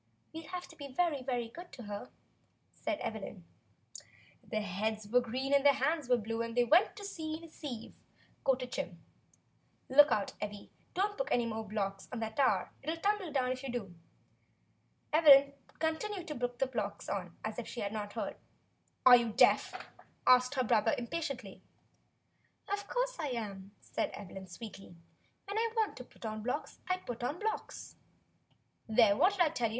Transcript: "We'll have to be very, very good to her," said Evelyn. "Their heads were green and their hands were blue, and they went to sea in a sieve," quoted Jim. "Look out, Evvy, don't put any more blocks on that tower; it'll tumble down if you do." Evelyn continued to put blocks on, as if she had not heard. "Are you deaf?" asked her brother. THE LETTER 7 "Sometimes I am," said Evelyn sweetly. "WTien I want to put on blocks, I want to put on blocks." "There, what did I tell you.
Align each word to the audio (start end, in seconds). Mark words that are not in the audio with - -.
"We'll 0.33 0.47
have 0.47 0.67
to 0.69 0.75
be 0.75 0.87
very, 0.87 1.21
very 1.21 1.47
good 1.47 1.71
to 1.73 1.83
her," 1.83 2.09
said 2.73 2.99
Evelyn. 3.01 3.45
"Their 4.43 4.63
heads 4.63 5.07
were 5.07 5.21
green 5.21 5.53
and 5.53 5.63
their 5.63 5.75
hands 5.75 6.09
were 6.09 6.17
blue, 6.17 6.41
and 6.41 6.57
they 6.57 6.63
went 6.63 6.95
to 6.95 7.05
sea 7.05 7.37
in 7.37 7.43
a 7.43 7.47
sieve," 7.49 7.93
quoted 8.43 8.71
Jim. 8.71 8.99
"Look 9.89 10.11
out, 10.11 10.33
Evvy, 10.41 10.71
don't 10.95 11.19
put 11.19 11.27
any 11.29 11.45
more 11.45 11.63
blocks 11.63 12.07
on 12.11 12.17
that 12.19 12.37
tower; 12.37 12.71
it'll 12.81 12.97
tumble 12.97 13.31
down 13.31 13.51
if 13.51 13.61
you 13.61 13.71
do." 13.71 13.93
Evelyn 15.13 15.53
continued 15.77 16.27
to 16.29 16.35
put 16.35 16.57
blocks 16.71 17.07
on, 17.07 17.37
as 17.45 17.59
if 17.59 17.67
she 17.67 17.81
had 17.81 17.93
not 17.93 18.13
heard. 18.13 18.37
"Are 19.05 19.15
you 19.15 19.31
deaf?" 19.31 19.87
asked 20.25 20.55
her 20.55 20.63
brother. 20.63 20.95
THE 20.97 21.03
LETTER 21.03 21.21
7 21.21 21.61
"Sometimes 22.67 23.17
I 23.19 23.27
am," 23.37 23.73
said 23.79 24.09
Evelyn 24.15 24.47
sweetly. 24.47 24.95
"WTien 25.47 25.57
I 25.57 25.73
want 25.75 25.95
to 25.97 26.03
put 26.03 26.25
on 26.25 26.41
blocks, 26.41 26.79
I 26.89 26.95
want 26.95 27.05
to 27.05 27.13
put 27.13 27.23
on 27.23 27.37
blocks." 27.39 27.97
"There, 28.89 29.15
what 29.15 29.33
did 29.33 29.41
I 29.41 29.49
tell 29.49 29.67
you. 29.67 29.69